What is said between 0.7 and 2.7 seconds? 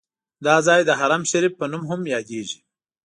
د حرم شریف په نوم هم یادیږي.